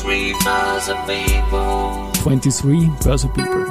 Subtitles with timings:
[0.00, 2.10] 23 Börse People.
[2.22, 3.66] 23 Börse People.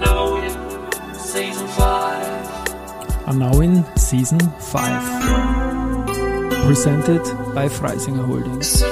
[0.00, 0.52] Now in
[1.18, 3.26] season 5.
[3.26, 6.06] Are now in season 5.
[6.66, 7.22] Presented
[7.54, 8.82] by Freisinger Holdings.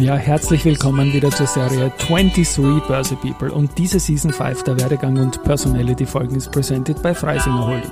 [0.00, 5.18] Ja, herzlich willkommen wieder zur Serie 23 Börse People und diese Season 5 der Werdegang
[5.18, 7.90] und Personality Folgen ist presented by Freisinger Holding.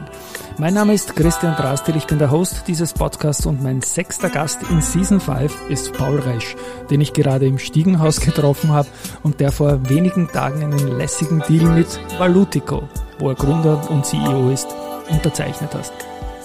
[0.56, 4.62] Mein Name ist Christian Drastil, ich bin der Host dieses Podcasts und mein sechster Gast
[4.70, 6.56] in Season 5 ist Paul Resch,
[6.88, 8.88] den ich gerade im Stiegenhaus getroffen habe
[9.22, 12.88] und der vor wenigen Tagen einen lässigen Deal mit Valutico,
[13.18, 14.68] wo er Gründer und CEO ist,
[15.10, 15.92] unterzeichnet hast.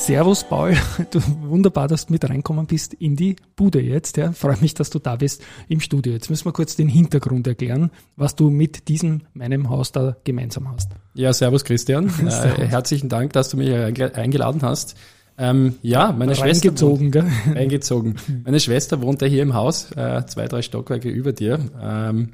[0.05, 0.73] Servus Paul,
[1.11, 4.17] du, wunderbar, dass du mit reinkommen bist in die Bude jetzt.
[4.17, 4.33] Ja.
[4.33, 6.11] Freue mich, dass du da bist im Studio.
[6.11, 10.69] Jetzt müssen wir kurz den Hintergrund erklären, was du mit diesem meinem Haus da gemeinsam
[10.69, 10.89] hast.
[11.13, 12.09] Ja, servus Christian.
[12.27, 12.59] Servus.
[12.59, 14.95] Äh, herzlichen Dank, dass du mich einge- eingeladen hast.
[15.37, 17.23] Ähm, ja, meine Schwester Reingezogen, gell?
[17.45, 18.15] wohnt, eingezogen.
[18.45, 21.59] Meine Schwester wohnt ja hier im Haus, äh, zwei, drei Stockwerke über dir.
[21.81, 22.29] Ähm,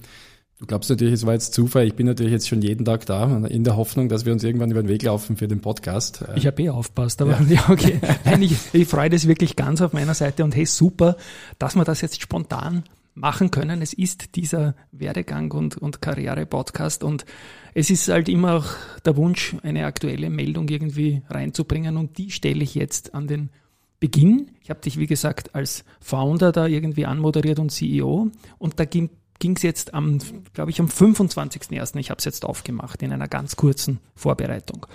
[0.60, 1.88] du glaubst natürlich, es war jetzt Zufall.
[1.88, 4.72] Ich bin natürlich jetzt schon jeden Tag da, in der Hoffnung, dass wir uns irgendwann
[4.72, 6.22] über den Weg laufen für den Podcast.
[6.22, 8.00] Äh, Ich habe eh aufpasst, aber ja, okay.
[8.26, 11.16] Nein, ich, ich freue das wirklich ganz auf meiner Seite und hey, super,
[11.58, 12.84] dass wir das jetzt spontan
[13.16, 13.82] machen können.
[13.82, 17.26] Es ist dieser Werdegang und, und Karriere-Podcast und
[17.74, 18.66] es ist halt immer auch
[19.06, 23.50] der Wunsch, eine aktuelle Meldung irgendwie reinzubringen und die stelle ich jetzt an den
[24.00, 24.52] Beginn.
[24.62, 29.10] Ich habe dich, wie gesagt, als Founder da irgendwie anmoderiert und CEO und da ging
[29.44, 30.20] es jetzt am,
[30.54, 31.98] glaube ich, am 25.01.
[31.98, 34.86] Ich habe es jetzt aufgemacht in einer ganz kurzen Vorbereitung.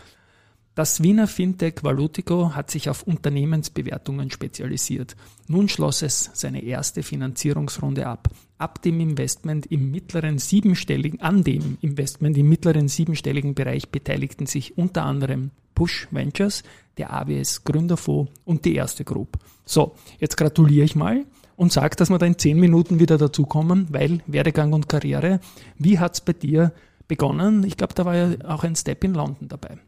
[0.74, 5.14] Das Wiener Fintech Valutico hat sich auf Unternehmensbewertungen spezialisiert.
[5.46, 8.28] Nun schloss es seine erste Finanzierungsrunde ab.
[8.58, 14.76] Ab dem Investment im mittleren siebenstelligen, an dem Investment im mittleren siebenstelligen Bereich beteiligten sich
[14.76, 16.64] unter anderem Push Ventures,
[16.98, 19.38] der AWS Gründerfonds und die erste Group.
[19.64, 21.24] So, jetzt gratuliere ich mal
[21.56, 25.40] und sag, dass wir da in zehn Minuten wieder dazukommen, weil Werdegang und Karriere.
[25.78, 26.72] Wie hat's bei dir
[27.08, 27.64] begonnen?
[27.64, 29.78] Ich glaube, da war ja auch ein Step in London dabei.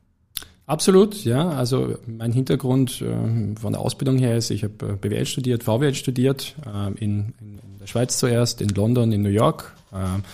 [0.67, 1.49] Absolut, ja.
[1.49, 5.95] Also mein Hintergrund äh, von der Ausbildung her ist, ich habe äh, BWL studiert, VWL
[5.95, 9.77] studiert, äh, in, in, der Schweiz zuerst, in London, in New York.
[9.93, 10.25] Ähm,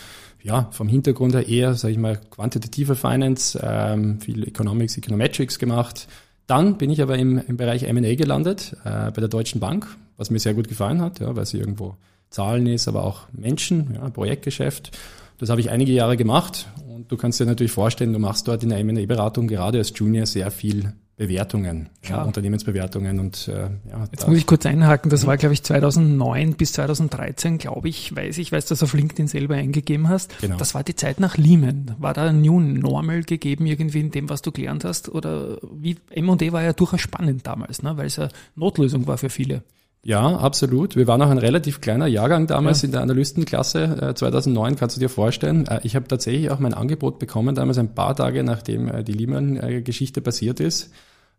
[0.43, 6.09] ja, vom Hintergrund her eher, sage ich mal, quantitative Finance, ähm, viel Economics, Econometrics gemacht.
[6.53, 9.87] Dann bin ich aber im, im Bereich M&A gelandet, äh, bei der Deutschen Bank,
[10.19, 11.97] was mir sehr gut gefallen hat, ja, weil sie irgendwo
[12.29, 14.91] Zahlen ist, aber auch Menschen, ja, Projektgeschäft.
[15.39, 18.63] Das habe ich einige Jahre gemacht und du kannst dir natürlich vorstellen, du machst dort
[18.63, 22.23] in der M&A-Beratung gerade als Junior sehr viel Bewertungen, ja.
[22.23, 24.09] Unternehmensbewertungen und äh, ja.
[24.11, 28.39] Jetzt muss ich kurz einhaken, das war glaube ich 2009 bis 2013, glaube ich, weiß
[28.39, 30.39] ich, weiß, dass du auf LinkedIn selber eingegeben hast.
[30.41, 30.57] Genau.
[30.57, 31.95] Das war die Zeit nach Lehman.
[31.99, 35.11] War da ein New Normal gegeben irgendwie in dem, was du gelernt hast?
[35.11, 37.97] Oder wie M&A war ja durchaus spannend damals, ne?
[37.97, 39.63] weil es ja Notlösung war für viele.
[40.05, 40.97] Ja, absolut.
[40.97, 42.87] Wir waren auch ein relativ kleiner Jahrgang damals Ja.
[42.87, 45.67] in der Analystenklasse äh, 2009, kannst du dir vorstellen.
[45.69, 49.13] Äh, ich habe tatsächlich auch mein Angebot bekommen, damals ein paar Tage nachdem äh, die
[49.13, 50.91] Lehman-Geschichte passiert ist.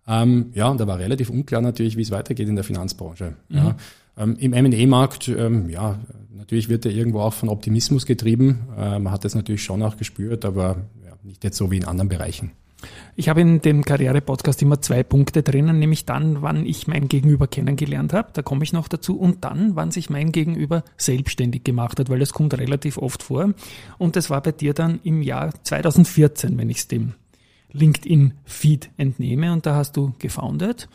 [0.08, 3.36] Ähm, ja, und da war relativ unklar natürlich, wie es weitergeht in der Finanzbranche.
[3.50, 3.76] Ja.
[4.18, 6.00] Ähm, Im M&A-Markt, ähm, ja,
[6.34, 8.68] natürlich wird er irgendwo auch von Optimismus getrieben.
[8.78, 11.86] Äh, man hat das natürlich schon auch gespürt, aber ja, nicht jetzt so wie in
[11.86, 12.52] anderen Bereichen.
[13.16, 17.48] Ich habe in dem Karriere-Podcast immer zwei Punkte drinnen, nämlich dann, wann ich mein Gegenüber
[17.48, 22.00] kennengelernt habe, da komme ich noch dazu, und dann, wann sich mein Gegenüber selbstständig gemacht
[22.00, 23.54] hat, weil das kommt relativ oft vor.
[23.98, 27.14] Und das war bei dir dann im Jahr 2014, wenn ich es dem
[27.72, 30.90] LinkedIn-Feed entnehme, und da hast du gefoundet.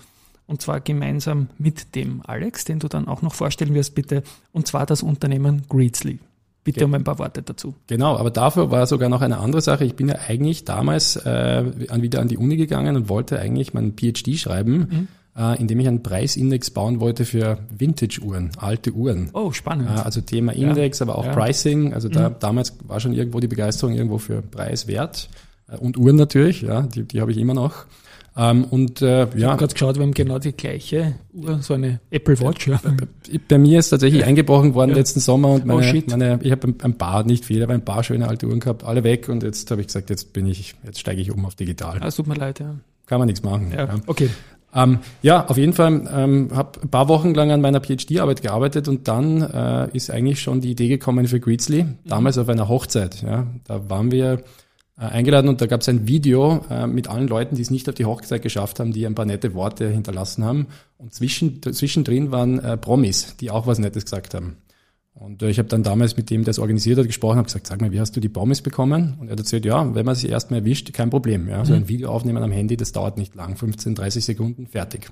[0.46, 4.22] Und zwar gemeinsam mit dem Alex, den du dann auch noch vorstellen wirst, bitte.
[4.50, 6.20] Und zwar das Unternehmen Greedsley.
[6.64, 7.74] Bitte um ein paar Worte dazu.
[7.86, 9.84] Genau, aber dafür war sogar noch eine andere Sache.
[9.84, 11.64] Ich bin ja eigentlich damals äh,
[12.02, 16.02] wieder an die Uni gegangen und wollte eigentlich meinen PhD schreiben, äh, indem ich einen
[16.02, 19.30] Preisindex bauen wollte für Vintage-Uhren, alte Uhren.
[19.32, 19.88] Oh, spannend.
[19.88, 21.32] Äh, also Thema Index, aber auch ja.
[21.32, 21.94] Pricing.
[21.94, 25.30] Also da damals war schon irgendwo die Begeisterung irgendwo für Preis, Wert
[25.68, 26.62] äh, und Uhren natürlich.
[26.62, 27.86] Ja, die, die habe ich immer noch.
[28.40, 31.74] Ähm, und äh, Ich ja, habe gerade geschaut, wir haben genau die gleiche Uhr, so
[31.74, 32.68] eine Apple Watch.
[32.68, 32.80] Ja.
[33.48, 36.96] bei mir ist tatsächlich eingebrochen worden letzten Sommer und meine, Oh, meine ich habe ein,
[36.96, 39.80] paar, nicht viele, aber ein paar schöne alte Uhren gehabt, alle weg und jetzt habe
[39.80, 41.98] ich gesagt, jetzt bin ich, jetzt steige ich um auf digital.
[42.00, 42.76] Ah, tut mir leid, ja.
[43.06, 43.72] Kann man nichts machen.
[43.72, 43.94] Ja, Ja.
[44.06, 44.30] okay.
[44.74, 48.86] Ähm, ja, auf jeden Fall ähm, habe ein paar Wochen lang an meiner PhD-Arbeit gearbeitet
[48.86, 53.22] und dann äh, ist eigentlich schon die Idee gekommen für Greedsley, damals auf einer Hochzeit.
[53.22, 54.42] Ja, da waren wir
[55.06, 57.94] eingeladen und da gab es ein Video äh, mit allen Leuten, die es nicht auf
[57.94, 60.66] die Hochzeit geschafft haben, die ein paar nette Worte hinterlassen haben.
[60.96, 64.56] Und zwischen, zwischendrin waren äh, Promis, die auch was Nettes gesagt haben.
[65.14, 67.66] Und äh, ich habe dann damals mit dem, der es organisiert hat, gesprochen, habe gesagt,
[67.66, 69.16] sag mal, wie hast du die Promis bekommen?
[69.20, 71.48] Und er hat erzählt, ja, wenn man sie erstmal erwischt, kein Problem.
[71.48, 75.10] Ja, so ein Video aufnehmen am Handy, das dauert nicht lang, 15, 30 Sekunden, fertig.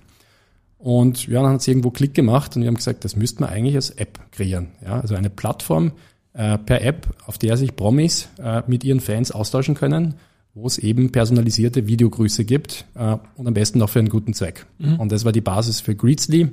[0.78, 3.50] Und ja, dann hat es irgendwo Klick gemacht und wir haben gesagt, das müsste man
[3.50, 4.68] eigentlich als App kreieren.
[4.84, 5.92] Ja, also eine Plattform
[6.36, 10.14] äh, per App, auf der sich Promis äh, mit ihren Fans austauschen können,
[10.54, 14.66] wo es eben personalisierte Videogrüße gibt äh, und am besten noch für einen guten Zweck.
[14.78, 15.00] Mhm.
[15.00, 16.42] Und das war die Basis für Greetsly.
[16.42, 16.48] Äh,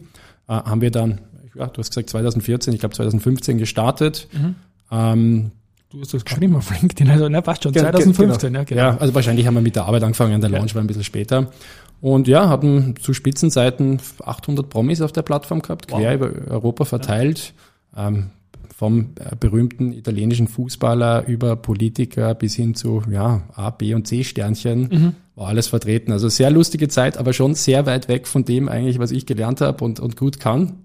[0.48, 1.22] haben wir dann,
[1.56, 4.28] ja, du hast gesagt 2014, ich glaube 2015 gestartet.
[4.34, 4.56] Mhm.
[4.92, 5.52] Ähm,
[5.90, 8.60] Du hast das geschrieben auf LinkedIn, also ne, passt schon, 2015, genau.
[8.62, 8.82] ja, genau.
[8.82, 11.52] Ja, also wahrscheinlich haben wir mit der Arbeit angefangen, der Launch war ein bisschen später.
[12.02, 16.00] Und ja, hatten zu Spitzenzeiten 800 Promis auf der Plattform gehabt, wow.
[16.00, 17.54] quer über Europa verteilt.
[17.96, 18.08] Ja.
[18.08, 18.32] Ähm,
[18.84, 24.26] vom äh, berühmten italienischen Fußballer über Politiker bis hin zu ja, A, B und C
[24.26, 25.14] Sternchen mhm.
[25.36, 26.12] war alles vertreten.
[26.12, 29.62] Also sehr lustige Zeit, aber schon sehr weit weg von dem eigentlich, was ich gelernt
[29.62, 30.80] habe und, und gut kann.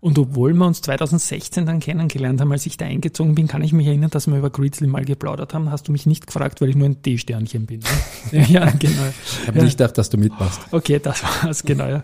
[0.00, 3.72] Und obwohl wir uns 2016 dann kennengelernt haben, als ich da eingezogen bin, kann ich
[3.72, 5.70] mich erinnern, dass wir über Grizzly mal geplaudert haben.
[5.70, 7.82] Hast du mich nicht gefragt, weil ich nur ein D-Sternchen bin.
[8.32, 8.46] Ne?
[8.50, 9.02] ja, genau.
[9.42, 9.64] Ich habe ja.
[9.64, 10.60] nicht gedacht, dass du mitmachst.
[10.72, 11.86] Okay, das war's, genau.
[11.86, 12.02] Ja.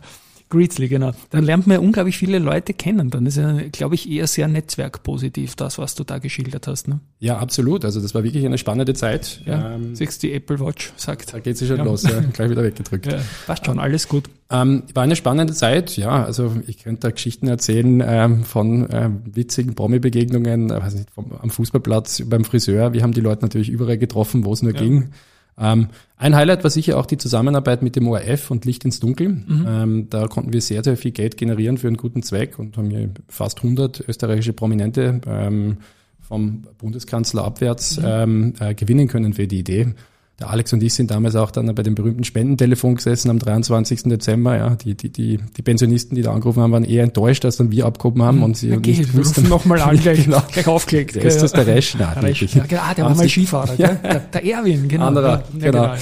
[0.51, 1.13] Grizzly, genau.
[1.31, 3.09] Dann lernt man ja unglaublich viele Leute kennen.
[3.11, 6.89] Dann ist ja, glaube ich, eher sehr netzwerkpositiv, das, was du da geschildert hast.
[6.89, 7.01] Ne?
[7.21, 7.85] Ja, absolut.
[7.85, 9.41] Also das war wirklich eine spannende Zeit.
[9.47, 11.33] Ja, ähm, siehst die Apple Watch sagt.
[11.33, 11.85] Da geht sie schon ja.
[11.85, 12.21] los, ja.
[12.33, 13.07] gleich wieder weggedrückt.
[13.07, 14.29] Ja, passt schon, alles gut.
[14.51, 16.25] Ähm, war eine spannende Zeit, ja.
[16.25, 21.33] Also ich könnte da Geschichten erzählen ähm, von ähm, witzigen Promi-Begegnungen, äh, weiß nicht, vom,
[21.41, 22.93] am Fußballplatz, beim Friseur.
[22.93, 24.81] Wir haben die Leute natürlich überall getroffen, wo es nur ja.
[24.81, 25.11] ging.
[25.61, 29.29] Ähm, ein Highlight war sicher auch die Zusammenarbeit mit dem ORF und Licht ins Dunkel.
[29.29, 29.67] Mhm.
[29.69, 32.91] Ähm, da konnten wir sehr, sehr viel Geld generieren für einen guten Zweck und haben
[32.91, 35.79] hier fast 100 österreichische Prominente ähm,
[36.21, 38.05] vom Bundeskanzler abwärts mhm.
[38.07, 39.95] ähm, äh, gewinnen können für die Idee
[40.41, 44.05] der Alex und ich sind damals auch dann bei dem berühmten Spendentelefon gesessen am 23.
[44.05, 44.57] Dezember.
[44.57, 47.71] Ja, die, die, die, die Pensionisten, die da angerufen haben, waren eher enttäuscht, als dann
[47.71, 49.49] wir abgehoben haben und sie okay, nicht wussten.
[49.49, 50.43] nochmal an, gleich, genau.
[50.53, 51.15] gleich aufgelegt.
[51.17, 51.95] Der ist das der Resch?
[51.95, 52.43] Nein, Resch.
[52.55, 53.89] Ja, genau, der war mal Skifahrer, ja.
[53.89, 55.07] der, der Erwin, genau.
[55.07, 55.83] Anderer, ja, genau.
[55.83, 55.99] genau ja.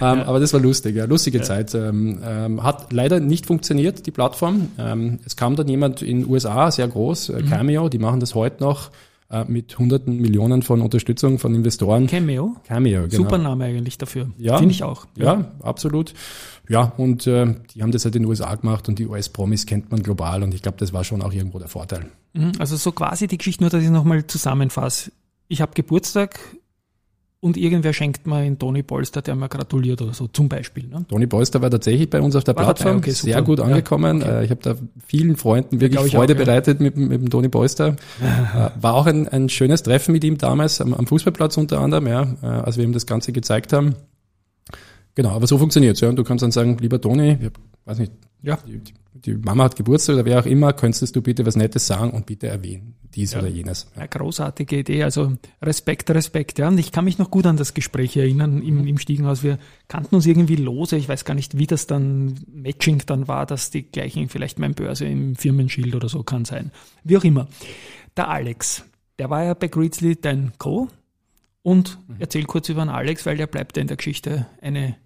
[0.00, 1.44] Ähm, aber das war lustig, ja, lustige ja.
[1.44, 1.74] Zeit.
[1.74, 4.68] Ähm, ähm, hat leider nicht funktioniert, die Plattform.
[4.78, 7.50] Ähm, es kam dann jemand in den USA, sehr groß, äh, mhm.
[7.50, 8.90] Cameo, die machen das heute noch
[9.32, 12.06] äh, mit hunderten Millionen von Unterstützung von Investoren.
[12.06, 12.56] Cameo?
[12.64, 13.24] Cameo, genau.
[13.24, 14.30] Super Name eigentlich dafür.
[14.36, 14.58] Ja.
[14.58, 15.06] Finde ich auch.
[15.16, 16.14] Ja, ja absolut.
[16.68, 19.90] Ja, und äh, die haben das halt in den USA gemacht und die US-Promis kennt
[19.90, 22.10] man global und ich glaube, das war schon auch irgendwo der Vorteil.
[22.34, 25.12] Mhm, also so quasi die Geschichte, nur dass ich nochmal zusammenfasse.
[25.48, 26.38] Ich habe Geburtstag,
[27.42, 30.86] und irgendwer schenkt mir einen Toni Polster, der mir gratuliert oder so, zum Beispiel.
[30.86, 31.04] Ne?
[31.08, 34.20] Toni Polster war tatsächlich bei uns auf der war Plattform, okay, sehr gut angekommen.
[34.20, 34.38] Ja, okay.
[34.38, 34.74] Äh, ich habe da
[35.04, 36.84] vielen Freunden wirklich Freude auch, bereitet ja.
[36.84, 37.96] mit, mit dem Toni Polster.
[38.22, 42.06] Äh, war auch ein, ein schönes Treffen mit ihm damals am, am Fußballplatz unter anderem,
[42.06, 43.94] ja, äh, als wir ihm das Ganze gezeigt haben.
[45.14, 46.00] Genau, aber so funktioniert's.
[46.00, 46.08] Ja.
[46.08, 47.50] Und du kannst dann sagen, lieber Toni, ich
[47.84, 48.12] weiß nicht,
[48.42, 48.58] ja.
[48.66, 48.80] die,
[49.14, 52.26] die Mama hat Geburtstag oder wer auch immer, könntest du bitte was Nettes sagen und
[52.26, 53.40] bitte erwähnen, dies ja.
[53.40, 53.90] oder jenes.
[53.96, 54.06] Ja.
[54.06, 56.58] großartige Idee, also Respekt, Respekt.
[56.58, 56.68] Ja.
[56.68, 59.42] Und ich kann mich noch gut an das Gespräch erinnern im, im Stiegenhaus.
[59.42, 63.44] Wir kannten uns irgendwie lose, ich weiß gar nicht, wie das dann Matching dann war,
[63.44, 66.70] dass die gleichen, vielleicht mein Börse im Firmenschild oder so kann sein.
[67.04, 67.48] Wie auch immer.
[68.16, 68.84] Der Alex,
[69.18, 70.88] der war ja bei Greedsley dein Co.
[71.62, 72.16] Und mhm.
[72.18, 74.96] erzähl kurz über den Alex, weil der bleibt ja in der Geschichte eine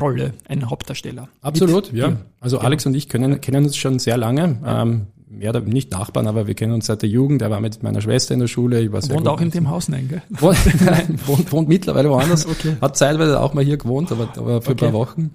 [0.00, 1.28] Rolle, ein Hauptdarsteller.
[1.42, 2.16] Absolut, Mit, ja.
[2.40, 4.58] Also Alex und ich können, kennen uns schon sehr lange.
[4.64, 7.42] Ähm, mehr oder nicht Nachbarn, aber wir kennen uns seit der Jugend.
[7.42, 8.80] Er war mit meiner Schwester in der Schule.
[8.80, 10.22] Ich war sehr wohnt auch in dem Haus, nein, gell?
[10.40, 12.46] Wohnt, nein, wohnt, wohnt mittlerweile woanders.
[12.48, 12.76] okay.
[12.80, 14.86] Hat zeitweise auch mal hier gewohnt, aber, aber für okay.
[14.86, 15.30] ein paar Wochen.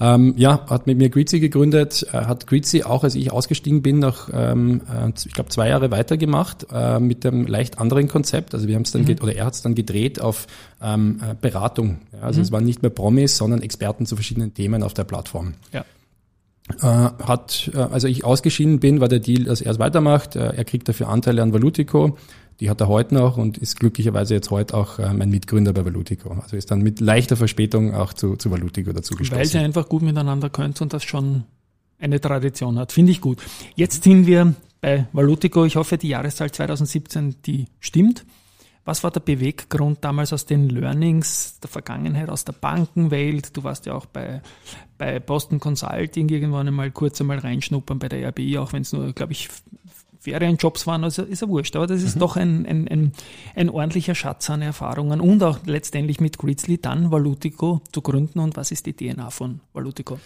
[0.00, 4.28] Ähm, ja, hat mit mir Greetsy gegründet, hat Greetsy auch, als ich ausgestiegen bin, noch,
[4.32, 8.54] ähm, äh, ich glaube, zwei Jahre weitergemacht äh, mit einem leicht anderen Konzept.
[8.54, 9.16] Also wir haben es dann, mhm.
[9.22, 10.46] oder er hat es dann gedreht auf
[10.82, 11.98] ähm, äh, Beratung.
[12.12, 12.44] Ja, also mhm.
[12.44, 15.54] es waren nicht mehr Promis, sondern Experten zu verschiedenen Themen auf der Plattform.
[15.72, 15.84] Ja.
[16.80, 20.34] Äh, hat, äh, also ich ausgeschieden bin, war der Deal, dass er es weitermacht.
[20.34, 22.16] Äh, er kriegt dafür Anteile an Valutico.
[22.60, 25.84] Die hat er heute noch und ist glücklicherweise jetzt heute auch äh, mein Mitgründer bei
[25.84, 26.30] Valutico.
[26.40, 29.38] Also ist dann mit leichter Verspätung auch zu, zu Valutico dazu gestoßen.
[29.38, 31.44] Weil sie einfach gut miteinander könnt und das schon
[31.98, 32.92] eine Tradition hat.
[32.92, 33.38] Finde ich gut.
[33.74, 35.64] Jetzt sind wir bei Valutico.
[35.64, 38.24] Ich hoffe, die Jahreszahl 2017, die stimmt.
[38.84, 43.56] Was war der Beweggrund damals aus den Learnings der Vergangenheit, aus der Bankenwelt?
[43.56, 44.42] Du warst ja auch bei,
[44.98, 49.12] bei Boston Consulting irgendwann einmal kurz einmal reinschnuppern, bei der RBI, auch wenn es nur,
[49.12, 49.48] glaube ich,
[50.20, 52.20] Ferienjobs waren, also ist ja wurscht, aber das ist mhm.
[52.20, 53.12] doch ein, ein, ein,
[53.54, 58.56] ein ordentlicher Schatz an Erfahrungen und auch letztendlich mit Grizzly dann Valutico zu gründen und
[58.56, 60.18] was ist die DNA von Valutico?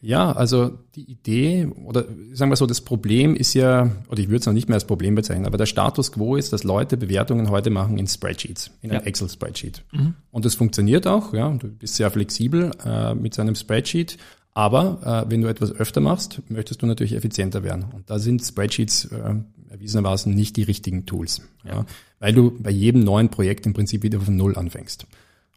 [0.00, 4.38] Ja, also die Idee oder sagen wir so, das Problem ist ja, oder ich würde
[4.38, 7.50] es noch nicht mehr als Problem bezeichnen, aber der Status quo ist, dass Leute Bewertungen
[7.50, 8.98] heute machen in Spreadsheets, in ja.
[8.98, 9.84] einem Excel-Spreadsheet.
[9.92, 10.14] Mhm.
[10.30, 14.18] Und das funktioniert auch, ja, du bist sehr flexibel äh, mit so einem Spreadsheet,
[14.54, 17.86] aber äh, wenn du etwas öfter machst, möchtest du natürlich effizienter werden.
[17.92, 19.34] Und da sind Spreadsheets äh,
[19.70, 21.42] erwiesenermaßen nicht die richtigen Tools.
[21.64, 21.86] Ja.
[22.20, 25.06] Weil du bei jedem neuen Projekt im Prinzip wieder von Null anfängst.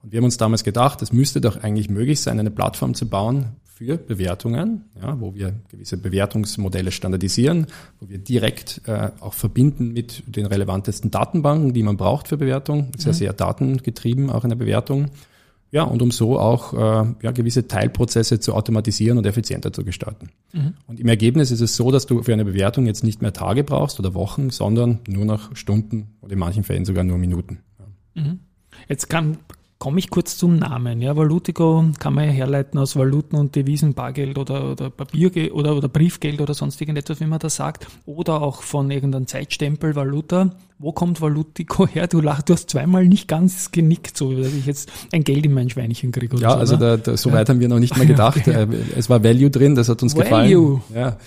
[0.03, 3.07] Und wir haben uns damals gedacht, es müsste doch eigentlich möglich sein, eine Plattform zu
[3.07, 7.65] bauen für Bewertungen, ja, wo wir gewisse Bewertungsmodelle standardisieren,
[7.99, 12.91] wo wir direkt äh, auch verbinden mit den relevantesten Datenbanken, die man braucht für Bewertung.
[12.95, 13.17] Sehr, mhm.
[13.17, 15.07] sehr datengetrieben auch in der Bewertung.
[15.71, 20.29] Ja, und um so auch äh, ja, gewisse Teilprozesse zu automatisieren und effizienter zu gestalten.
[20.53, 20.73] Mhm.
[20.85, 23.63] Und im Ergebnis ist es so, dass du für eine Bewertung jetzt nicht mehr Tage
[23.63, 27.59] brauchst oder Wochen, sondern nur noch Stunden oder in manchen Fällen sogar nur Minuten.
[28.13, 28.41] Mhm.
[28.87, 29.37] Jetzt kann,
[29.81, 31.01] komme ich kurz zum Namen.
[31.01, 35.75] Ja, Valutico kann man ja herleiten aus Valuten und Devisen, Bargeld oder, oder Papiergeld oder,
[35.75, 37.87] oder Briefgeld oder sonst irgendetwas, wie man das sagt.
[38.05, 40.51] Oder auch von irgendeinem Zeitstempel, Valuta.
[40.77, 42.05] Wo kommt Valutico her?
[42.05, 45.53] Du lachst, du hast zweimal nicht ganz genickt, so dass ich jetzt ein Geld in
[45.53, 46.37] mein Schweinchen kriege.
[46.37, 48.47] ja, so, also da, da, so weit haben wir noch nicht mal gedacht.
[48.47, 50.75] Äh, es war Value drin, das hat uns Value.
[50.75, 50.81] gefallen.
[50.93, 51.17] Ja.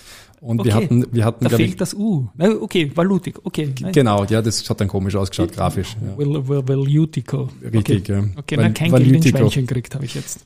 [0.41, 0.69] Und okay.
[0.69, 2.27] wir hatten, wir hatten, da fehlt ich, das U.
[2.37, 3.73] Okay, Valutic, okay.
[3.91, 5.97] Genau, ja, das hat dann komisch ausgeschaut, grafisch.
[6.01, 6.67] Ja.
[6.67, 7.49] Valutico.
[7.63, 8.13] Richtig, okay.
[8.13, 8.23] ja.
[8.37, 9.13] Okay, Val kein Valutico.
[9.13, 10.45] Geld in Schweinchen gekriegt, habe ich jetzt.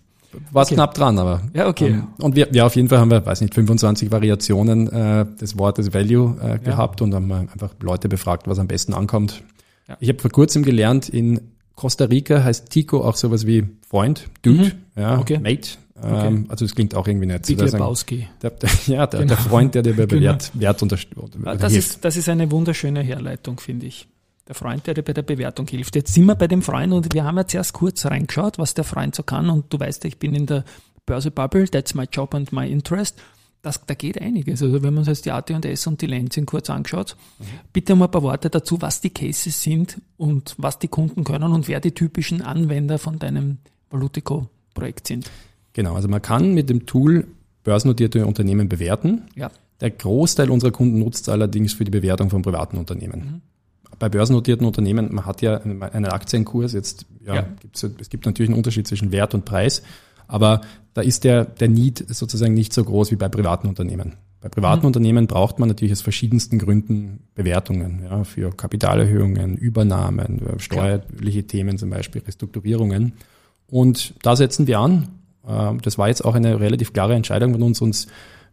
[0.52, 0.76] War okay.
[0.76, 1.42] knapp dran, aber.
[1.54, 1.88] Ja, okay.
[1.88, 5.58] Ähm, und wir, ja, auf jeden Fall haben wir, weiß nicht, 25 Variationen äh, des
[5.58, 6.58] Wortes Value äh, ja.
[6.58, 9.44] gehabt und haben einfach Leute befragt, was am besten ankommt.
[9.88, 9.98] Ja.
[10.00, 11.42] Ich habe vor kurzem gelernt, in
[11.76, 14.72] Costa Rica heißt Tico auch sowas wie Freund, Dude, mhm.
[15.02, 15.40] ja, okay.
[15.40, 15.72] Mate.
[16.02, 16.28] Okay.
[16.28, 17.46] Ähm, also es klingt auch irgendwie nett.
[17.46, 18.28] Big Lebowski.
[18.42, 19.36] Der, der, ja, der, genau.
[19.36, 20.22] der Freund, der dir bei genau.
[20.22, 21.38] Wert, Wert unterstützt.
[21.44, 24.08] Das ist, das ist eine wunderschöne Herleitung, finde ich.
[24.48, 25.96] Der Freund, der dir bei der Bewertung hilft.
[25.96, 28.84] Jetzt sind wir bei dem Freund und wir haben jetzt erst kurz reingeschaut, was der
[28.84, 29.50] Freund so kann.
[29.50, 30.64] Und du weißt, ich bin in der
[31.06, 33.20] Börse Bubble, that's my job and my interest.
[33.62, 34.64] Das, da geht einiges.
[34.64, 37.46] Also wenn man sich jetzt die AT&S und die Lenzing kurz anschaut, mhm.
[37.74, 41.52] bitte mal ein paar Worte dazu, was die Cases sind und was die Kunden können
[41.52, 43.58] und wer die typischen Anwender von deinem
[43.90, 45.30] Valutico-Projekt sind.
[45.74, 47.28] Genau, also man kann mit dem Tool
[47.64, 49.24] börsennotierte Unternehmen bewerten.
[49.36, 49.52] Ja.
[49.82, 53.20] Der Großteil unserer Kunden nutzt es allerdings für die Bewertung von privaten Unternehmen.
[53.20, 53.42] Mhm.
[53.98, 57.48] Bei börsennotierten Unternehmen, man hat ja einen Aktienkurs, jetzt ja, ja.
[57.60, 59.84] Gibt's, es gibt natürlich einen Unterschied zwischen Wert und Preis,
[60.28, 60.62] aber
[60.94, 64.16] da ist der, der Need sozusagen nicht so groß wie bei privaten Unternehmen.
[64.42, 64.88] Bei privaten mhm.
[64.88, 71.90] Unternehmen braucht man natürlich aus verschiedensten Gründen Bewertungen, ja, für Kapitalerhöhungen, Übernahmen, steuerliche Themen zum
[71.90, 73.14] Beispiel, Restrukturierungen.
[73.68, 77.82] Und da setzen wir an das war jetzt auch eine relativ klare Entscheidung von uns,
[77.82, 78.08] uns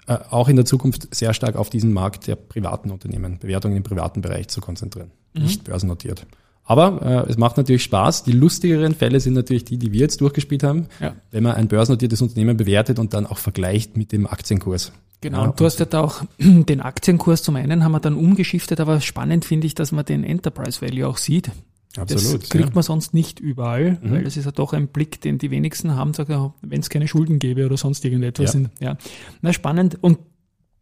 [0.07, 3.83] äh, auch in der Zukunft sehr stark auf diesen Markt der privaten Unternehmen, Bewertungen im
[3.83, 5.43] privaten Bereich zu konzentrieren, mhm.
[5.43, 6.27] nicht börsennotiert.
[6.65, 8.25] Aber äh, es macht natürlich Spaß.
[8.25, 11.15] Die lustigeren Fälle sind natürlich die, die wir jetzt durchgespielt haben, ja.
[11.31, 14.93] wenn man ein börsennotiertes Unternehmen bewertet und dann auch vergleicht mit dem Aktienkurs.
[15.21, 18.15] Genau, ja, und du hast ja da auch den Aktienkurs zum einen haben wir dann
[18.15, 21.51] umgeschiftet, aber spannend finde ich, dass man den Enterprise Value auch sieht.
[21.99, 22.43] Absolut.
[22.43, 22.75] Das kriegt ja.
[22.75, 24.11] man sonst nicht überall, mhm.
[24.11, 26.31] weil das ist ja doch ein Blick, den die wenigsten haben, sagt,
[26.63, 28.55] wenn es keine Schulden gäbe oder sonst irgendetwas.
[28.55, 28.69] Ja.
[28.81, 28.99] ja.
[29.41, 29.99] Na, spannend.
[30.03, 30.19] Und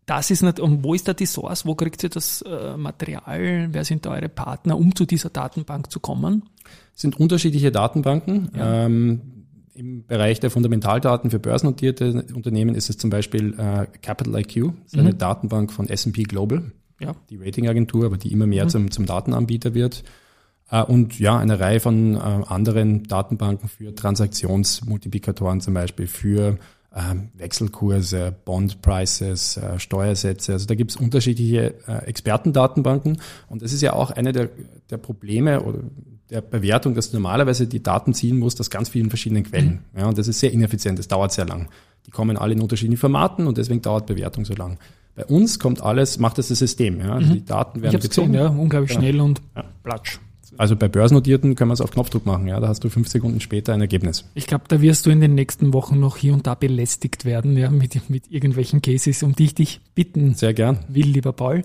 [0.06, 1.64] das ist nicht, und wo ist da die Source?
[1.64, 3.68] Wo kriegt ihr das äh, Material?
[3.72, 6.44] Wer sind da eure Partner, um zu dieser Datenbank zu kommen?
[6.94, 8.50] Es sind unterschiedliche Datenbanken.
[8.54, 8.84] Ja.
[8.84, 9.20] Ähm,
[9.72, 14.92] Im Bereich der Fundamentaldaten für börsennotierte Unternehmen ist es zum Beispiel äh, Capital IQ, das
[14.92, 15.18] ist eine mhm.
[15.18, 17.14] Datenbank von S&P Global, ja.
[17.30, 18.68] die Ratingagentur, aber die immer mehr mhm.
[18.68, 20.04] zum, zum Datenanbieter wird.
[20.70, 26.58] Äh, und ja, eine Reihe von äh, anderen Datenbanken für Transaktionsmultiplikatoren zum Beispiel, für
[26.96, 30.52] ähm, Wechselkurse, Bond Prices, äh, Steuersätze.
[30.52, 31.74] Also da gibt es unterschiedliche
[32.06, 33.20] Expertendatenbanken.
[33.48, 34.50] Und das ist ja auch eine der,
[34.90, 35.80] der Probleme oder
[36.30, 39.84] der Bewertung, dass du normalerweise die Daten ziehen musst aus ganz vielen verschiedenen Quellen.
[39.92, 40.00] Mhm.
[40.00, 41.68] Ja, und das ist sehr ineffizient, das dauert sehr lang.
[42.06, 44.78] Die kommen alle in unterschiedlichen Formaten und deswegen dauert Bewertung so lang.
[45.14, 47.00] Bei uns kommt alles, macht das das System.
[47.00, 47.14] Ja?
[47.14, 47.32] Also mhm.
[47.34, 48.32] Die Daten werden ich gezogen.
[48.32, 49.00] Gesehen, ja, unglaublich genau.
[49.00, 49.64] schnell und ja.
[49.82, 50.18] platsch.
[50.58, 52.60] Also bei börsennotierten können wir es auf Knopfdruck machen, ja.
[52.60, 54.24] Da hast du fünf Sekunden später ein Ergebnis.
[54.34, 57.56] Ich glaube, da wirst du in den nächsten Wochen noch hier und da belästigt werden,
[57.56, 60.80] ja, mit, mit irgendwelchen Cases, um die ich dich bitten Sehr gern.
[60.88, 61.62] will, lieber Paul.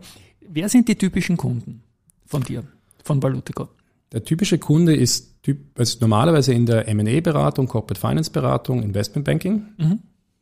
[0.48, 1.84] Wer sind die typischen Kunden
[2.26, 2.64] von dir,
[3.04, 3.70] von Valutico?
[4.12, 9.64] Der typische Kunde ist typ, also normalerweise in der M&A-Beratung, Corporate Finance-Beratung, Investmentbanking.
[9.78, 10.00] Mhm.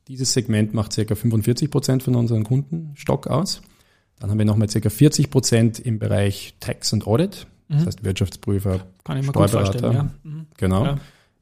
[0.08, 1.16] Dieses Segment macht ca.
[1.16, 3.62] 45 Prozent von unseren Kundenstock aus.
[4.20, 4.89] Dann haben wir nochmal ca.
[4.89, 7.48] 40 Prozent im Bereich Tax und Audit.
[7.70, 7.86] Das mhm.
[7.86, 9.92] heißt Wirtschaftsprüfer, Kann ich mir Steuerberater.
[9.92, 10.10] Ja.
[10.24, 10.48] Mhm.
[10.58, 10.86] Genau.
[10.86, 10.98] Ja.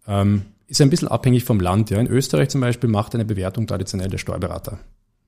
[0.08, 1.90] Ähm, ist ein bisschen abhängig vom Land.
[1.90, 2.00] Ja.
[2.00, 4.80] In Österreich zum Beispiel macht eine Bewertung traditionell der Steuerberater.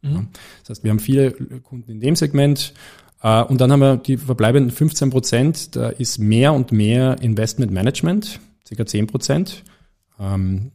[0.02, 0.12] Mhm.
[0.12, 0.26] Ja.
[0.62, 2.74] Das heißt, wir haben viele Kunden in dem Segment.
[3.22, 5.76] Äh, und dann haben wir die verbleibenden 15 Prozent.
[5.76, 9.64] Da ist mehr und mehr Investment Management, circa 10 Prozent.
[10.20, 10.72] Ähm,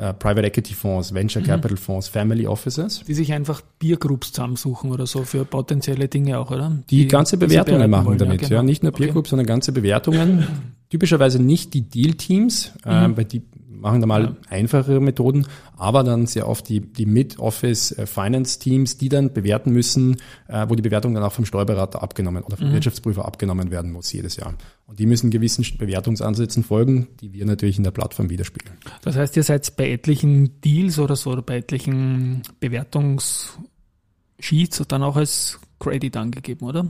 [0.00, 1.46] äh, Private Equity Fonds, Venture mhm.
[1.46, 3.02] Capital Fonds, Family Offices.
[3.06, 6.72] Die sich einfach Peer-Groups zusammensuchen oder so für potenzielle Dinge auch, oder?
[6.88, 8.60] Die, die ganze Bewertungen machen wollen, damit, ja, genau.
[8.60, 9.30] ja, Nicht nur Peer-Groups, okay.
[9.30, 10.46] sondern ganze Bewertungen.
[10.90, 13.16] Typischerweise nicht die Deal-Teams, äh, mhm.
[13.18, 13.42] weil die
[13.80, 15.46] machen da mal einfachere Methoden,
[15.76, 20.16] aber dann sehr oft die, die Mid-Office-Finance-Teams, die dann bewerten müssen,
[20.48, 22.72] äh, wo die Bewertung dann auch vom Steuerberater abgenommen oder vom mhm.
[22.74, 24.54] Wirtschaftsprüfer abgenommen werden muss jedes Jahr.
[24.86, 28.76] Und die müssen gewissen Bewertungsansätzen folgen, die wir natürlich in der Plattform widerspiegeln.
[29.02, 35.16] Das heißt, ihr seid bei etlichen Deals oder so oder bei etlichen Bewertungssheets dann auch
[35.16, 36.86] als Credit angegeben, oder?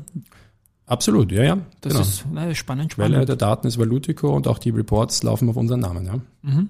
[0.91, 1.59] Absolut, ja, ja.
[1.83, 2.03] Das genau.
[2.03, 3.13] ist na, spannend, spannend.
[3.13, 6.15] Quelle der Daten ist Valutico und auch die Reports laufen auf unseren Namen, ja.
[6.43, 6.69] Mhm.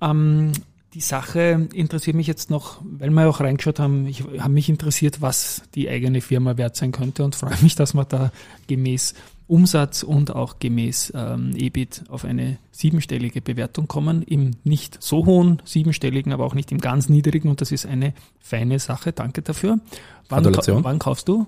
[0.00, 0.52] Ähm,
[0.94, 5.20] die Sache interessiert mich jetzt noch, weil wir auch reingeschaut haben, ich habe mich interessiert,
[5.20, 8.32] was die eigene Firma wert sein könnte und freue mich, dass wir da
[8.66, 9.14] gemäß
[9.46, 15.62] Umsatz und auch gemäß ähm, EBIT auf eine siebenstellige Bewertung kommen, im nicht so hohen
[15.64, 19.12] siebenstelligen, aber auch nicht im ganz niedrigen und das ist eine feine Sache.
[19.12, 19.80] Danke dafür.
[20.28, 20.44] Wann,
[20.84, 21.46] wann kaufst du?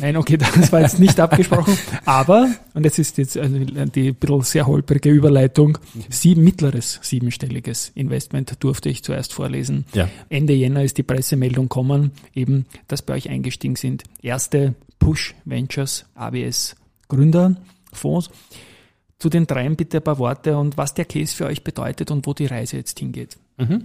[0.00, 1.76] Nein, okay, das war jetzt nicht abgesprochen.
[2.04, 5.78] Aber, und das ist jetzt also die bisschen sehr holprige Überleitung,
[6.08, 9.84] sieben, mittleres siebenstelliges Investment durfte ich zuerst vorlesen.
[9.92, 10.08] Ja.
[10.28, 16.06] Ende Jänner ist die Pressemeldung kommen, eben, dass bei euch eingestiegen sind erste Push Ventures
[16.14, 16.76] ABS
[17.08, 18.30] Gründerfonds.
[19.18, 22.26] Zu den dreien bitte ein paar Worte und was der Case für euch bedeutet und
[22.26, 23.36] wo die Reise jetzt hingeht.
[23.58, 23.84] Mhm.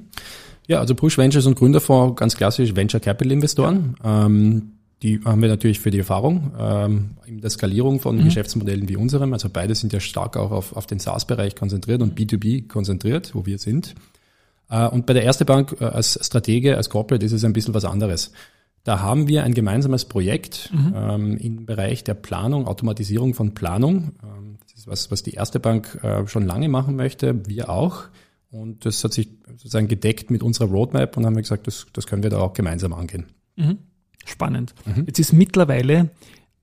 [0.68, 3.98] Ja, also Push Ventures und Gründerfonds, ganz klassisch Venture Capital Investoren.
[4.04, 4.26] Ja.
[4.26, 4.72] Ähm,
[5.04, 8.26] die haben wir natürlich für die Erfahrung ähm, in der Skalierung von mhm.
[8.26, 9.34] Geschäftsmodellen wie unserem.
[9.34, 13.46] Also beide sind ja stark auch auf, auf den SaaS-Bereich konzentriert und B2B konzentriert, wo
[13.46, 13.96] wir sind.
[14.70, 17.74] Äh, und bei der Erste Bank äh, als Stratege, als Corporate ist es ein bisschen
[17.74, 18.32] was anderes.
[18.84, 20.94] Da haben wir ein gemeinsames Projekt mhm.
[20.96, 24.12] ähm, im Bereich der Planung, Automatisierung von Planung.
[24.24, 28.06] Ähm, das ist was, was die Erste Bank äh, schon lange machen möchte, wir auch.
[28.52, 32.08] Und das hat sich sozusagen gedeckt mit unserer Roadmap und haben wir gesagt, das, das
[32.08, 33.26] können wir da auch gemeinsam angehen.
[33.56, 33.80] Mhm.
[34.36, 34.76] Spannend.
[34.86, 35.06] Mhm.
[35.08, 36.10] Jetzt ist mittlerweile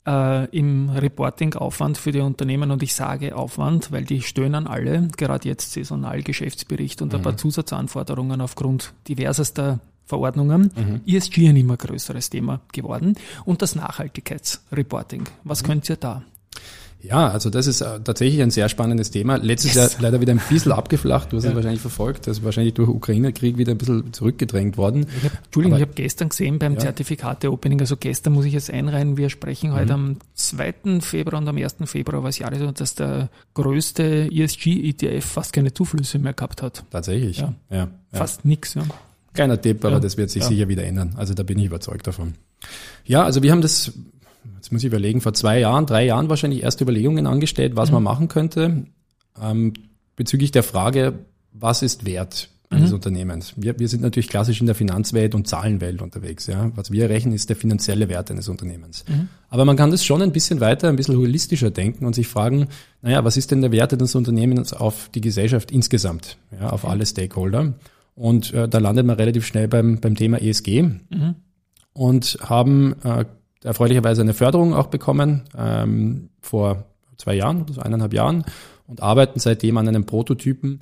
[0.06, 5.08] äh, im Reporting Aufwand für die Unternehmen und ich sage Aufwand, weil die stöhnen alle,
[5.16, 7.20] gerade jetzt saisonal Geschäftsbericht und mhm.
[7.20, 10.70] ein paar Zusatzanforderungen aufgrund diversester Verordnungen.
[10.76, 11.00] Mhm.
[11.06, 15.24] ESG ein immer größeres Thema geworden und das Nachhaltigkeitsreporting.
[15.44, 15.66] Was mhm.
[15.66, 16.22] könnt ihr da?
[17.02, 19.36] Ja, also das ist äh, tatsächlich ein sehr spannendes Thema.
[19.36, 19.94] Letztes yes.
[19.94, 21.32] Jahr leider wieder ein bisschen abgeflacht.
[21.32, 21.50] Du hast ja.
[21.50, 22.28] es wahrscheinlich verfolgt.
[22.28, 25.06] Das ist wahrscheinlich durch Ukraine-Krieg wieder ein bisschen zurückgedrängt worden.
[25.18, 26.80] Ich hab, Entschuldigung, Aber, ich habe gestern gesehen beim ja.
[26.80, 29.74] Zertifikate-Opening, also gestern muss ich jetzt einreihen, wir sprechen mhm.
[29.74, 31.00] heute am 2.
[31.00, 31.76] Februar und am 1.
[31.86, 36.84] Februar was Jahres, dass der größte ESG-ETF fast keine Zuflüsse mehr gehabt hat.
[36.90, 37.54] Tatsächlich, ja.
[37.70, 38.74] ja fast nix.
[38.74, 38.84] Ja.
[39.34, 41.14] Kleiner Tipp, aber das wird sich sicher wieder ändern.
[41.16, 42.34] Also da bin ich überzeugt davon.
[43.04, 43.92] Ja, also wir haben das
[44.56, 47.94] jetzt muss ich überlegen, vor zwei Jahren, drei Jahren wahrscheinlich erste Überlegungen angestellt, was mhm.
[47.94, 48.86] man machen könnte,
[49.40, 49.72] ähm,
[50.16, 51.14] bezüglich der Frage,
[51.52, 52.96] was ist Wert eines mhm.
[52.96, 53.54] Unternehmens?
[53.56, 56.46] Wir, wir sind natürlich klassisch in der Finanzwelt und Zahlenwelt unterwegs.
[56.46, 56.70] Ja?
[56.74, 59.04] Was wir rechnen, ist der finanzielle Wert eines Unternehmens.
[59.08, 59.28] Mhm.
[59.48, 62.68] Aber man kann das schon ein bisschen weiter, ein bisschen holistischer denken und sich fragen,
[63.02, 67.04] naja, was ist denn der Wert eines Unternehmens auf die Gesellschaft insgesamt, ja, auf alle
[67.04, 67.74] Stakeholder?
[68.14, 71.34] Und äh, da landet man relativ schnell beim, beim Thema ESG mhm.
[71.92, 73.24] und haben äh,
[73.64, 76.84] erfreulicherweise eine Förderung auch bekommen ähm, vor
[77.16, 78.44] zwei Jahren oder so eineinhalb Jahren
[78.86, 80.80] und arbeiten seitdem an einem Prototypen,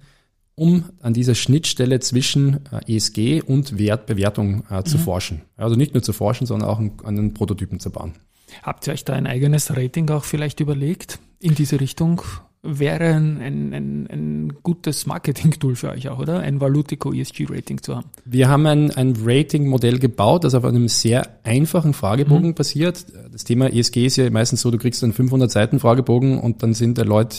[0.54, 5.02] um an dieser Schnittstelle zwischen äh, ESG und Wertbewertung äh, zu mhm.
[5.02, 5.42] forschen.
[5.56, 8.14] Also nicht nur zu forschen, sondern auch an, an den Prototypen zu bauen.
[8.62, 12.22] Habt ihr euch da ein eigenes Rating auch vielleicht überlegt in diese Richtung?
[12.62, 16.40] Wäre ein, ein, ein, gutes Marketing-Tool für euch auch, oder?
[16.40, 18.10] Ein Valutico ESG-Rating zu haben.
[18.26, 22.54] Wir haben ein, ein Rating-Modell gebaut, das auf einem sehr einfachen Fragebogen mhm.
[22.54, 23.06] basiert.
[23.32, 26.74] Das Thema ESG ist ja meistens so, du kriegst einen 500 Seiten Fragebogen und dann
[26.74, 27.36] sind, der Leute,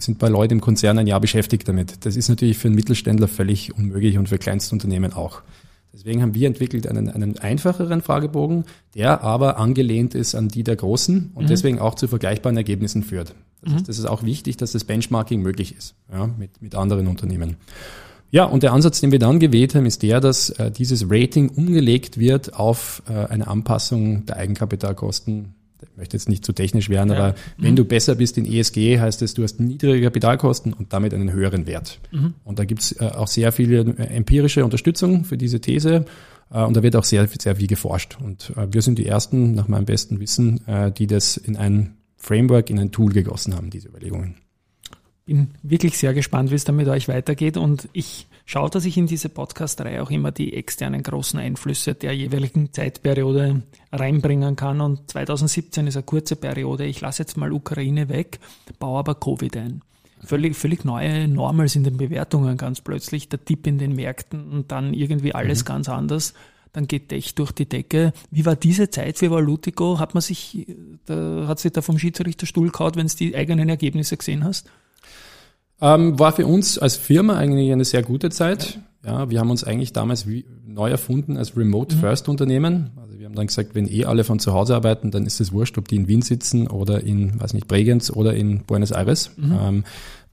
[0.00, 2.04] sind bei Leuten im Konzern ein Jahr beschäftigt damit.
[2.04, 5.42] Das ist natürlich für einen Mittelständler völlig unmöglich und für Kleinstunternehmen auch.
[5.94, 8.64] Deswegen haben wir entwickelt einen, einen einfacheren Fragebogen,
[8.96, 11.48] der aber angelehnt ist an die der Großen und mhm.
[11.48, 13.34] deswegen auch zu vergleichbaren Ergebnissen führt.
[13.62, 13.76] Das, mhm.
[13.76, 17.56] heißt, das ist auch wichtig, dass das Benchmarking möglich ist ja, mit, mit anderen Unternehmen.
[18.32, 21.50] Ja, und der Ansatz, den wir dann gewählt haben, ist der, dass äh, dieses Rating
[21.50, 25.54] umgelegt wird auf äh, eine Anpassung der Eigenkapitalkosten.
[25.92, 27.16] Ich möchte jetzt nicht zu technisch werden, ja.
[27.16, 27.64] aber mhm.
[27.64, 31.32] wenn du besser bist in ESG, heißt es, du hast niedrige Kapitalkosten und damit einen
[31.32, 32.00] höheren Wert.
[32.10, 32.34] Mhm.
[32.44, 36.04] Und da gibt's äh, auch sehr viele äh, empirische Unterstützung für diese These.
[36.50, 38.18] Äh, und da wird auch sehr, sehr viel geforscht.
[38.22, 40.60] Und wir sind die Ersten, nach meinem besten Wissen,
[40.98, 44.36] die das in ein Framework, in ein Tool gegossen haben, diese Überlegungen.
[45.26, 48.98] Bin wirklich sehr gespannt, wie es dann mit euch weitergeht und ich schaue, dass ich
[48.98, 55.10] in diese Podcast-Reihe auch immer die externen großen Einflüsse der jeweiligen Zeitperiode reinbringen kann und
[55.10, 56.84] 2017 ist eine kurze Periode.
[56.84, 58.38] Ich lasse jetzt mal Ukraine weg,
[58.78, 59.82] baue aber Covid ein
[60.22, 64.72] völlig, völlig neue Normals in den Bewertungen ganz plötzlich, der Tipp in den Märkten und
[64.72, 65.66] dann irgendwie alles mhm.
[65.66, 66.34] ganz anders
[66.74, 68.12] dann geht Tech durch die Decke.
[68.30, 69.98] Wie war diese Zeit für Valutico?
[70.00, 70.66] Hat man sich,
[71.06, 74.68] da, hat sich da vom Schiedsrichterstuhl kaut, wenn du die eigenen Ergebnisse gesehen hast?
[75.80, 78.78] Ähm, war für uns als Firma eigentlich eine sehr gute Zeit.
[79.04, 80.26] Ja, wir haben uns eigentlich damals
[80.66, 82.90] neu erfunden als Remote First Unternehmen.
[82.96, 85.52] Also wir haben dann gesagt, wenn eh alle von zu Hause arbeiten, dann ist es
[85.52, 89.30] wurscht, ob die in Wien sitzen oder in, weiß nicht, Bregenz oder in Buenos Aires.
[89.38, 89.84] Ähm,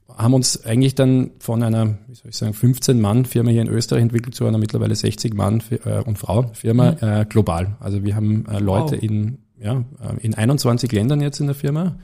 [0.08, 4.34] haben uns eigentlich dann von einer, wie soll ich sagen, 15-Mann-Firma hier in Österreich entwickelt
[4.34, 7.76] zu einer mittlerweile 60-Mann- äh, und Frau-Firma äh, global.
[7.80, 9.02] Also wir haben äh, Leute Wow.
[9.02, 11.96] in, ja, äh, in 21 Ländern jetzt in der Firma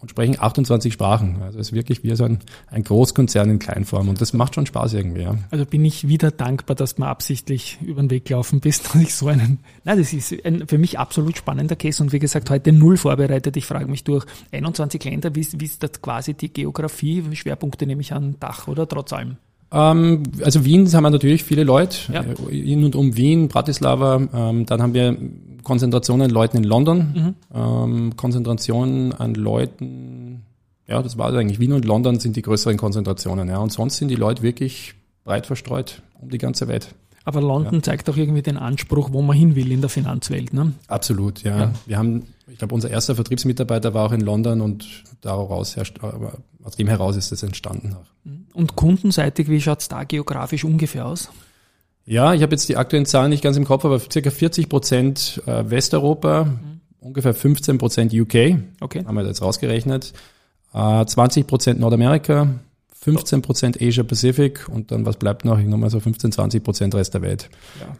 [0.00, 1.42] und sprechen 28 Sprachen.
[1.42, 4.66] Also es ist wirklich wie so ein, ein Großkonzern in Kleinform und das macht schon
[4.66, 5.22] Spaß irgendwie.
[5.22, 5.36] Ja.
[5.50, 9.02] Also bin ich wieder dankbar, dass du mir absichtlich über den Weg gelaufen bist, dass
[9.02, 12.50] ich so einen, nein, das ist ein für mich absolut spannender Case und wie gesagt,
[12.50, 13.56] heute null vorbereitet.
[13.56, 17.24] Ich frage mich durch 21 Länder, wie ist, wie ist das quasi die Geografie?
[17.32, 18.88] Schwerpunkte nehme ich an Dach, oder?
[18.88, 19.36] Trotz allem.
[19.72, 22.22] Ähm, also Wien haben wir natürlich viele Leute, Ja.
[22.22, 24.16] äh, in und um Wien, Bratislava.
[24.34, 25.16] Ähm, dann haben wir
[25.62, 30.42] Konzentrationen an Leuten in London, ähm, Konzentrationen an Leuten,
[30.86, 31.60] ja, das war es eigentlich.
[31.60, 33.48] Wien und London sind die größeren Konzentrationen.
[33.48, 33.58] Ja.
[33.58, 34.94] Und sonst sind die Leute wirklich
[35.24, 36.94] breit verstreut um die ganze Welt.
[37.24, 40.52] Aber London zeigt auch irgendwie den Anspruch, wo man hin will in der Finanzwelt.
[40.54, 40.72] Ne?
[40.88, 41.58] Absolut, ja.
[41.58, 41.72] Ja.
[41.86, 44.86] Wir haben, ich glaube, unser erster Vertriebsmitarbeiter war auch in London und
[45.20, 47.96] daraus herrscht, aber aus dem heraus ist es entstanden.
[48.54, 51.28] Und kundenseitig, wie schaut's da geografisch ungefähr aus?
[52.06, 55.42] Ja, ich habe jetzt die aktuellen Zahlen nicht ganz im Kopf, aber circa 40 Prozent
[55.46, 56.48] äh, Westeuropa,
[57.00, 59.04] ungefähr 15 Prozent UK, Okay.
[59.04, 60.12] haben wir jetzt rausgerechnet,
[60.74, 62.48] äh, 20 Prozent Nordamerika,
[63.02, 65.58] 15 Prozent Asia Pacific und dann was bleibt noch?
[65.58, 67.48] Ich nochmal so 15, 20 Prozent Rest der Welt.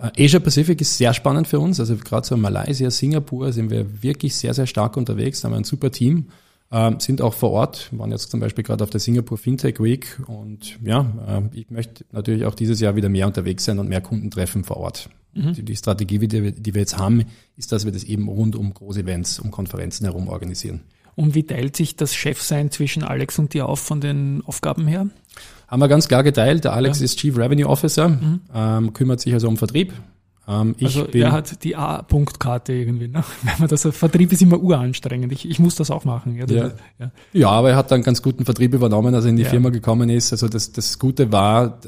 [0.02, 4.02] Äh, Asia Pacific ist sehr spannend für uns, also gerade so Malaysia, Singapur sind wir
[4.02, 6.26] wirklich sehr, sehr stark unterwegs, da haben wir ein super Team.
[6.72, 10.20] Ähm, sind auch vor Ort, waren jetzt zum Beispiel gerade auf der Singapur Fintech Week
[10.26, 14.00] und ja, äh, ich möchte natürlich auch dieses Jahr wieder mehr unterwegs sein und mehr
[14.00, 15.10] Kunden treffen vor Ort.
[15.32, 17.24] Die, die Strategie, die wir, die wir jetzt haben,
[17.56, 20.80] ist, dass wir das eben rund um große Events, um Konferenzen herum organisieren.
[21.14, 25.06] Und wie teilt sich das Chefsein zwischen Alex und dir auf von den Aufgaben her?
[25.68, 26.64] Haben wir ganz klar geteilt.
[26.64, 28.18] Der Alex ist Chief Revenue Officer,
[28.52, 29.92] ähm, kümmert sich also um Vertrieb.
[30.50, 33.08] Ähm, Also er hat die A-Punktkarte irgendwie.
[33.08, 33.22] Ne?
[33.42, 35.32] Wenn man das Vertrieb ist immer uranstrengend.
[35.32, 36.36] Ich, ich muss das auch machen.
[36.36, 36.70] Ja, Ja.
[36.98, 37.10] ja.
[37.32, 39.48] ja, aber er hat dann ganz guten Vertrieb übernommen, als er in die Ja.
[39.50, 40.32] Firma gekommen ist.
[40.32, 41.78] Also das, das Gute war,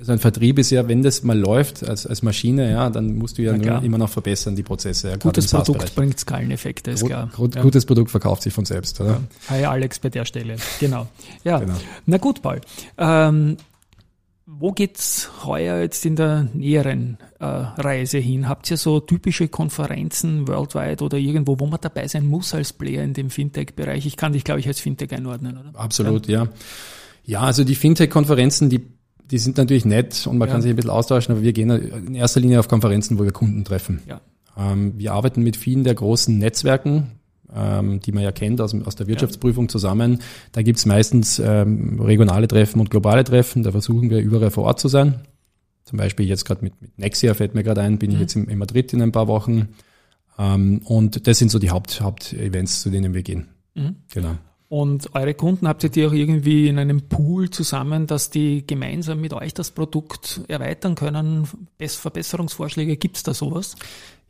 [0.00, 3.38] also ein Vertrieb ist ja, wenn das mal läuft als, als Maschine, ja, dann musst
[3.38, 5.10] du ja nur immer noch verbessern, die Prozesse.
[5.10, 7.30] Ja, Gutes Produkt bringt Skaleneffekte, ist Gut, klar.
[7.36, 7.62] gut, ja.
[7.62, 9.20] Gutes Produkt verkauft sich von selbst, oder?
[9.48, 10.56] Hi Alex bei der Stelle.
[10.80, 11.08] Genau.
[11.44, 11.58] Ja.
[11.58, 11.74] Genau.
[12.06, 12.60] Na gut, Paul.
[12.96, 13.56] Ähm,
[14.50, 18.48] wo geht's heuer jetzt in der näheren äh, Reise hin?
[18.48, 23.04] Habt ihr so typische Konferenzen worldwide oder irgendwo, wo man dabei sein muss als Player
[23.04, 24.06] in dem Fintech-Bereich?
[24.06, 25.78] Ich kann dich, glaube ich, als Fintech einordnen, oder?
[25.78, 26.48] Absolut, ja.
[27.24, 28.86] Ja, also die Fintech-Konferenzen, die,
[29.30, 30.54] die sind natürlich nett und man Ja.
[30.54, 33.32] kann sich ein bisschen austauschen, aber wir gehen in erster Linie auf Konferenzen, wo wir
[33.32, 34.00] Kunden treffen.
[34.08, 34.22] Ja.
[34.56, 37.17] Ähm, wir arbeiten mit vielen der großen Netzwerken,
[37.54, 40.20] ähm, die man ja kennt aus, aus der Wirtschaftsprüfung zusammen.
[40.52, 43.62] Da gibt's meistens ähm, regionale Treffen und globale Treffen.
[43.62, 45.20] Da versuchen wir überall vor Ort zu sein.
[45.84, 48.46] Zum Beispiel jetzt gerade mit, mit Nexia fällt mir gerade ein, bin ich jetzt in,
[48.48, 49.68] in Madrid in ein paar Wochen.
[50.38, 53.48] Ähm, und das sind so die Haupt, Hauptevents, zu denen wir gehen.
[54.12, 54.36] Genau.
[54.68, 59.18] Und eure Kunden habt ihr die auch irgendwie in einem Pool zusammen, dass die gemeinsam
[59.18, 61.48] mit euch das Produkt erweitern können?
[61.78, 63.76] Bess- Verbesserungsvorschläge, gibt's da sowas?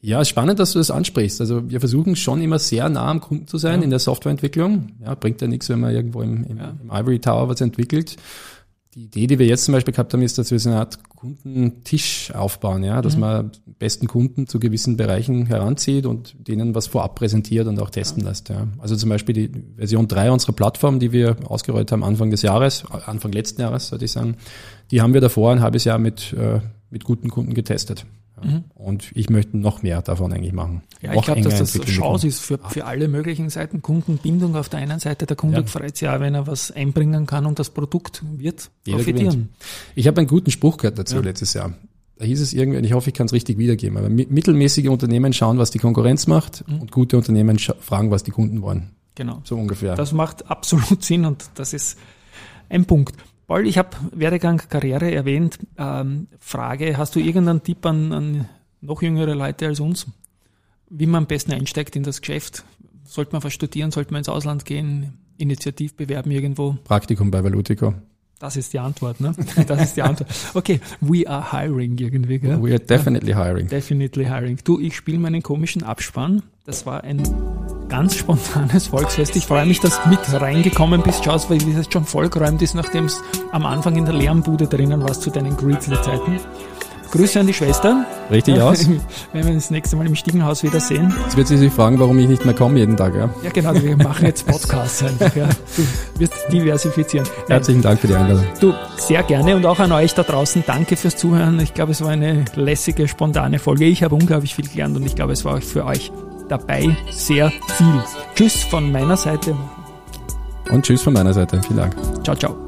[0.01, 1.41] Ja, spannend, dass du das ansprichst.
[1.41, 3.85] Also wir versuchen schon immer sehr nah am Kunden zu sein Ja.
[3.85, 4.91] in der Softwareentwicklung.
[5.05, 6.75] Ja, bringt ja nichts, wenn man irgendwo im, im, Ja.
[6.81, 8.17] im Ivory Tower was entwickelt.
[8.95, 10.99] Die Idee, die wir jetzt zum Beispiel gehabt haben, ist, dass wir so eine Art
[11.09, 17.15] Kundentisch aufbauen, ja, dass man besten Kunden zu gewissen Bereichen heranzieht und denen was vorab
[17.17, 18.49] präsentiert und auch testen lässt.
[18.49, 18.67] Ja.
[18.79, 22.85] Also zum Beispiel die Version 3 unserer Plattform, die wir ausgerollt haben Anfang des Jahres,
[23.07, 24.37] Anfang letzten Jahres, sollte ich sagen,
[24.91, 28.07] die haben wir davor ein halbes Jahr mit, äh, mit guten Kunden getestet.
[28.45, 28.63] Ja.
[28.75, 30.83] Und ich möchte noch mehr davon eigentlich machen.
[31.01, 33.83] Ja, noch ich glaube, dass das eine Chance ist für, für alle möglichen Seiten.
[33.83, 35.67] Kundenbindung auf der einen Seite, der Kunde Ja.
[35.67, 39.31] freut sich auch, wenn er was einbringen kann und das Produkt wird Jeder profitieren.
[39.31, 39.49] gewinnt.
[39.95, 41.75] Ich habe einen guten Spruch gehört dazu letztes Jahr.
[42.17, 45.33] Da hieß es irgendwie, ich hoffe, ich kann es richtig wiedergeben, aber mi- mittelmäßige Unternehmen
[45.33, 46.81] schauen, was die Konkurrenz macht Mhm.
[46.81, 48.91] und gute Unternehmen fragen, was die Kunden wollen.
[49.15, 49.41] Genau.
[49.45, 49.95] So ungefähr.
[49.95, 51.97] Das macht absolut Sinn und das ist
[52.69, 53.15] ein Punkt.
[53.49, 55.59] Paul, ich habe Werdegang, Karriere erwähnt.
[55.79, 58.49] Ähm, Frage, hast du irgendeinen Tipp an, an
[58.83, 60.07] noch jüngere Leute als uns,
[60.91, 62.63] wie man am besten einsteigt in das Geschäft?
[63.05, 63.91] Sollte man was studieren?
[63.91, 65.15] Sollte man ins Ausland gehen?
[65.39, 66.77] Initiativ bewerben irgendwo?
[66.85, 67.95] Praktikum bei Valutico.
[68.39, 69.35] Das ist die Antwort, ne?
[69.67, 70.31] Das ist die Antwort.
[70.55, 72.63] Okay, we are hiring irgendwie, gell?
[72.63, 73.67] We are definitely hiring.
[73.67, 74.59] Definitely hiring.
[74.63, 76.43] Du, ich spiele meinen komischen Abspann.
[76.65, 77.23] Das war ein
[77.89, 79.35] ganz spontanes Volksfest.
[79.35, 81.25] Ich freue mich, dass du mit reingekommen bist.
[81.25, 83.21] Schaust, weil es schon vollgeräumt ist, nachdem es
[83.51, 86.39] am Anfang in der Lärmbude drinnen warst zu deinen Grizzly-Zeiten.
[87.11, 88.07] Grüße an die Schwester.
[88.31, 88.89] Richtig aus.
[89.33, 91.15] Wenn wir uns das nächste Mal im Stiegenhaus wiedersehen.
[91.25, 93.15] Jetzt wird sie sich fragen, warum ich nicht mehr komme jeden Tag.
[93.15, 93.31] Ja.
[93.43, 95.35] Ja, genau, wir machen jetzt Podcasts einfach.
[95.35, 95.49] Ja.
[95.77, 97.27] Du wirst diversifizieren.
[97.27, 98.45] Nein, Herzlichen Dank für die Einladung.
[98.61, 100.65] Du, sehr gerne und auch an euch da draußen.
[100.67, 101.59] Danke fürs Zuhören.
[101.61, 103.85] Ich glaube, es war eine lässige, spontane Folge.
[103.85, 106.13] Ich habe unglaublich viel gelernt und ich glaube, es war auch für euch
[106.49, 108.05] dabei sehr viel.
[108.35, 109.57] Tschüss von meiner Seite.
[110.71, 111.61] Und tschüss von meiner Seite.
[111.63, 111.97] Vielen Dank.
[112.25, 112.68] Ciao, ciao.